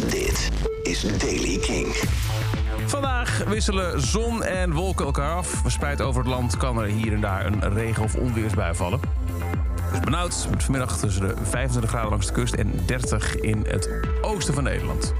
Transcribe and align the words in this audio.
Dit 0.00 0.50
is 0.82 1.00
Daily 1.18 1.58
King. 1.58 1.86
Vandaag 2.86 3.44
wisselen 3.48 4.00
zon 4.00 4.44
en 4.44 4.72
wolken 4.72 5.04
elkaar 5.04 5.36
af. 5.36 5.46
Verspreid 5.46 6.00
over 6.00 6.20
het 6.20 6.30
land 6.30 6.56
kan 6.56 6.78
er 6.78 6.86
hier 6.86 7.12
en 7.12 7.20
daar 7.20 7.46
een 7.46 7.72
regen- 7.74 8.02
of 8.02 8.14
onweersbui 8.14 8.74
vallen. 8.74 9.00
Het 9.82 9.92
is 9.92 10.00
benauwd, 10.00 10.48
vanmiddag 10.58 10.98
tussen 10.98 11.28
de 11.28 11.34
25 11.42 11.90
graden 11.90 12.10
langs 12.10 12.26
de 12.26 12.32
kust 12.32 12.54
en 12.54 12.72
30 12.86 13.36
in 13.36 13.64
het 13.68 13.90
oosten 14.20 14.54
van 14.54 14.62
Nederland. 14.62 15.14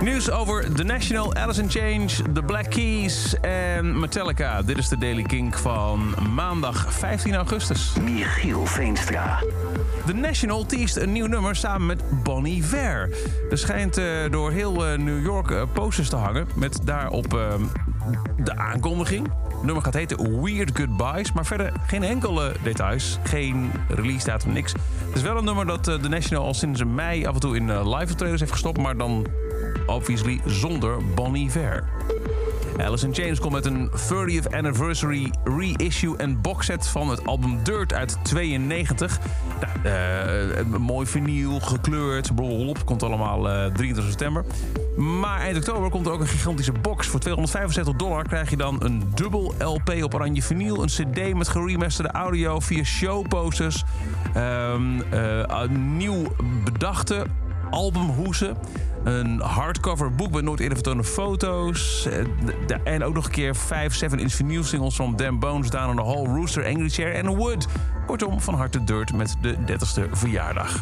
Nieuws 0.00 0.30
over 0.30 0.74
The 0.74 0.84
National, 0.84 1.34
Alice 1.34 1.62
in 1.62 1.70
Change, 1.70 2.32
The 2.32 2.42
Black 2.42 2.70
Keys 2.70 3.40
en 3.40 4.00
Metallica. 4.00 4.62
Dit 4.62 4.78
is 4.78 4.88
de 4.88 4.98
Daily 4.98 5.22
King 5.22 5.56
van 5.56 6.14
maandag 6.34 6.92
15 6.92 7.34
augustus. 7.34 7.92
Michiel 8.00 8.66
Veenstra. 8.66 9.42
The 10.06 10.14
National 10.14 10.66
teest 10.66 10.96
een 10.96 11.12
nieuw 11.12 11.26
nummer 11.26 11.56
samen 11.56 11.86
met 11.86 12.22
Bonnie 12.22 12.64
Ver. 12.64 13.10
Er 13.50 13.58
schijnt 13.58 13.96
eh, 13.96 14.06
door 14.30 14.50
heel 14.50 14.86
eh, 14.86 14.98
New 14.98 15.22
York 15.22 15.50
eh, 15.50 15.62
posters 15.72 16.08
te 16.08 16.16
hangen 16.16 16.48
met 16.54 16.80
daarop 16.84 17.30
de 18.36 18.56
aankondiging. 18.56 19.32
Het 19.48 19.62
nummer 19.62 19.82
gaat 19.82 19.94
heten 19.94 20.42
Weird 20.42 20.70
Goodbyes, 20.78 21.32
maar 21.32 21.46
verder 21.46 21.72
geen 21.86 22.02
enkele 22.02 22.52
details. 22.62 23.18
Geen 23.22 23.70
release 23.88 24.26
datum, 24.26 24.52
niks. 24.52 24.72
Het 25.06 25.16
is 25.16 25.22
wel 25.22 25.36
een 25.36 25.44
nummer 25.44 25.66
dat 25.66 25.84
The 25.84 26.08
National 26.08 26.44
al 26.44 26.54
sinds 26.54 26.84
mei 26.84 27.26
af 27.26 27.34
en 27.34 27.40
toe 27.40 27.56
in 27.56 27.88
live 27.88 28.12
optredens 28.12 28.40
heeft 28.40 28.52
gestopt, 28.52 28.78
maar 28.78 28.96
dan 28.96 29.26
obviously 29.88 30.40
zonder 30.44 30.96
Bonnie 31.14 31.50
Ver. 31.50 31.84
Alice 32.78 33.08
Chains 33.12 33.38
komt 33.38 33.52
met 33.52 33.66
een 33.66 33.90
30th 33.90 34.54
anniversary 34.54 35.32
reissue 35.44 36.16
en 36.16 36.40
boxset 36.40 36.88
van 36.88 37.08
het 37.08 37.26
album 37.26 37.62
Dirt 37.62 37.92
uit 37.92 38.18
92. 38.22 39.18
Nou, 39.60 39.94
eh, 39.94 40.64
mooi 40.78 41.06
vinyl, 41.06 41.60
gekleurd, 41.60 42.34
blablabla, 42.34 42.82
komt 42.84 43.02
allemaal 43.02 43.48
eh 43.48 43.64
23 43.72 44.04
september. 44.04 44.44
Maar 44.96 45.40
eind 45.40 45.56
oktober 45.56 45.90
komt 45.90 46.06
er 46.06 46.12
ook 46.12 46.20
een 46.20 46.26
gigantische 46.26 46.72
box. 46.72 47.06
Voor 47.06 47.20
275 47.20 47.94
dollar 47.94 48.24
krijg 48.24 48.50
je 48.50 48.56
dan 48.56 48.76
een 48.84 49.02
dubbel 49.14 49.54
LP 49.58 50.02
op 50.02 50.14
oranje 50.14 50.42
vinyl, 50.42 50.82
een 50.82 50.88
cd 50.88 51.34
met 51.34 51.48
geremasterde 51.48 52.10
audio, 52.10 52.60
vier 52.60 52.84
showposters, 52.84 53.84
eh, 54.34 54.72
een 55.46 55.96
nieuw 55.96 56.22
bedachte 56.64 57.26
albumhoesen. 57.70 58.56
Een 59.04 59.40
hardcover 59.40 60.14
boek 60.14 60.30
met 60.30 60.44
nooit 60.44 60.60
eerder 60.60 60.76
vertoonde 60.76 61.04
foto's. 61.04 62.06
eh, 62.06 62.76
En 62.84 63.04
ook 63.04 63.14
nog 63.14 63.24
een 63.24 63.30
keer 63.30 63.56
5 63.56 64.04
7-inch 64.04 64.32
vinyl 64.32 64.64
singles 64.64 64.96
van 64.96 65.16
Dan 65.16 65.38
Bones, 65.38 65.70
Down 65.70 65.88
on 65.90 65.96
the 65.96 66.02
Hall, 66.02 66.24
Rooster, 66.24 66.66
Angry 66.66 66.88
Chair 66.88 67.14
en 67.14 67.36
Wood. 67.36 67.66
Kortom, 68.06 68.40
van 68.40 68.54
harte 68.54 68.84
Dirt 68.84 69.12
met 69.14 69.36
de 69.40 69.56
30ste 69.66 70.10
verjaardag. 70.12 70.80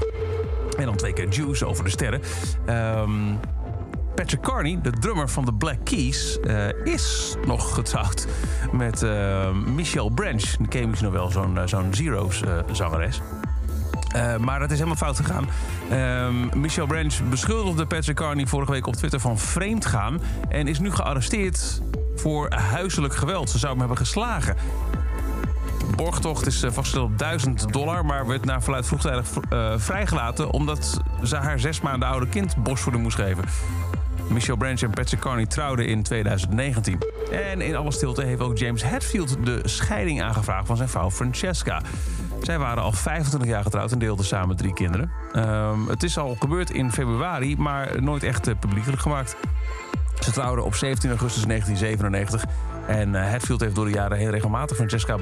En 0.79 0.85
dan 0.85 0.97
twee 0.97 1.13
keer 1.13 1.29
Juice 1.29 1.67
over 1.67 1.85
de 1.85 1.91
sterren. 1.91 2.21
Ehm, 2.67 3.11
Patrick 4.15 4.41
Carney, 4.41 4.79
de 4.83 4.91
drummer 4.91 5.29
van 5.29 5.45
de 5.45 5.55
Black 5.55 5.79
Keys, 5.85 6.41
eh, 6.41 6.69
is 6.85 7.35
nog 7.47 7.75
getrouwd 7.75 8.27
met 8.73 9.03
eh, 9.03 9.51
Michelle 9.53 10.11
Branch. 10.11 10.43
Je 10.43 10.87
misschien 10.87 11.13
nog 11.13 11.13
wel, 11.13 11.31
zo'n 11.31 11.59
zo'n 11.65 11.95
Zero's-zangeres. 11.95 13.21
Eh, 14.17 14.37
maar 14.37 14.59
dat 14.59 14.71
is 14.71 14.77
helemaal 14.77 14.97
fout 14.97 15.17
gegaan. 15.17 15.49
Ehm 15.91 16.61
Michelle 16.61 16.87
Branch 16.87 17.29
beschuldigde 17.29 17.87
Patrick 17.87 18.17
Carney 18.17 18.47
vorige 18.47 18.73
week 18.73 18.87
op 18.87 18.95
Twitter 18.95 19.21
van 19.21 19.39
vreemd 19.39 19.87
gaan... 19.87 20.21
en 20.49 20.69
is 20.69 20.79
nu 20.79 20.91
gearresteerd 20.91 21.83
voor 22.15 22.53
huiselijk 22.55 23.15
geweld. 23.15 23.51
Ze 23.51 23.59
zou 23.59 23.71
hem 23.71 23.81
hebben 23.81 23.99
geslagen. 23.99 24.57
Borgtocht 25.97 26.47
is 26.47 26.63
eh, 26.63 26.71
vastgesteld 26.71 27.11
op 27.11 27.19
1000 27.19 27.73
dollar... 27.73 28.05
maar 28.05 28.27
werd 28.27 28.45
naar 28.45 28.63
verluid 28.63 28.87
vroegtijdig 28.87 29.27
eh, 29.51 29.73
vrijgelaten... 29.77 30.51
omdat 30.51 31.01
ze 31.23 31.37
haar 31.37 31.59
zes 31.59 31.81
maanden 31.81 32.09
oude 32.09 32.29
kind 32.29 32.57
borstvoeding 32.57 33.05
moest 33.05 33.17
geven. 33.17 33.45
Michelle 34.29 34.59
Branch 34.59 34.83
en 34.83 34.91
Patrick 34.91 35.21
Carney 35.21 35.47
trouwden 35.47 35.87
in 35.87 36.03
2019. 36.03 36.99
En 37.31 37.61
in 37.61 37.77
alle 37.77 37.93
stilte 37.93 38.23
heeft 38.23 38.41
ook 38.41 38.59
James 38.59 38.83
Hetfield 38.83 39.37
de 39.45 39.61
scheiding 39.65 40.23
aangevraagd 40.23 40.67
van 40.67 40.77
zijn 40.77 40.89
vrouw 40.89 41.11
Francesca. 41.11 41.83
Zij 42.41 42.59
waren 42.59 42.83
al 42.83 42.93
25 42.93 43.51
jaar 43.51 43.63
getrouwd 43.63 43.93
en 43.93 43.99
deelden 43.99 44.25
samen 44.25 44.57
drie 44.57 44.73
kinderen. 44.73 45.11
Ehm, 45.33 45.87
het 45.89 46.03
is 46.03 46.19
al 46.19 46.37
gebeurd 46.39 46.71
in 46.71 46.93
februari, 46.93 47.57
maar 47.57 48.03
nooit 48.03 48.23
echt 48.23 48.47
eh, 48.47 48.55
publiekelijk 48.61 49.03
gemaakt. 49.03 49.37
Ze 50.21 50.31
trouwden 50.33 50.65
op 50.65 50.75
17 50.75 51.11
augustus 51.11 51.45
1997. 51.45 52.45
En 52.87 53.15
eh, 53.15 53.31
Hatfield 53.31 53.61
heeft 53.61 53.75
door 53.75 53.85
de 53.85 53.91
jaren 53.91 54.19
heel 54.19 54.31
regelmatig 54.31 54.77
Francesca 54.77 55.19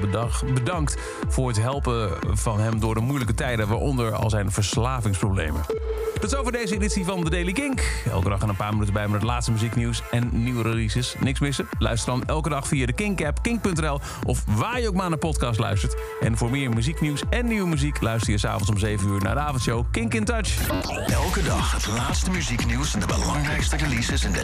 bedankt... 0.53 0.97
voor 1.27 1.47
het 1.47 1.61
helpen 1.61 2.09
van 2.31 2.59
hem 2.59 2.79
door 2.79 2.93
de 2.93 2.99
moeilijke 2.99 3.33
tijden... 3.33 3.67
waaronder 3.67 4.13
al 4.13 4.29
zijn 4.29 4.51
verslavingsproblemen. 4.51 5.61
Tot 6.19 6.35
over 6.35 6.51
deze 6.51 6.75
editie 6.75 7.05
van 7.05 7.23
The 7.23 7.29
Daily 7.29 7.51
Kink. 7.51 8.03
Elke 8.11 8.29
dag 8.29 8.41
een 8.41 8.55
paar 8.55 8.71
minuten 8.71 8.93
bij 8.93 9.03
met 9.07 9.13
het 9.13 9.23
laatste 9.23 9.51
muzieknieuws 9.51 10.01
en 10.11 10.29
nieuwe 10.31 10.63
releases. 10.63 11.15
Niks 11.19 11.39
missen? 11.39 11.67
Luister 11.79 12.11
dan 12.11 12.23
elke 12.25 12.49
dag 12.49 12.67
via 12.67 12.85
de 12.85 12.93
Kink-app, 12.93 13.41
kink.nl... 13.41 13.99
of 14.23 14.43
waar 14.45 14.81
je 14.81 14.87
ook 14.87 14.95
maar 14.95 15.09
naar 15.09 15.17
podcast 15.17 15.59
luistert. 15.59 15.95
En 16.19 16.37
voor 16.37 16.49
meer 16.49 16.69
muzieknieuws 16.69 17.23
en 17.29 17.47
nieuwe 17.47 17.67
muziek... 17.67 18.01
luister 18.01 18.31
je 18.31 18.37
s'avonds 18.37 18.69
om 18.69 18.77
7 18.77 19.07
uur 19.07 19.21
naar 19.21 19.35
de 19.35 19.41
avondshow 19.41 19.85
Kink 19.91 20.13
in 20.13 20.25
Touch. 20.25 20.69
Elke 21.07 21.43
dag 21.43 21.71
het 21.71 21.87
laatste 21.87 22.31
muzieknieuws 22.31 22.93
en 22.93 22.99
de 22.99 23.05
belangrijkste 23.05 23.77
releases 23.77 24.23
in 24.23 24.31
de 24.31 24.43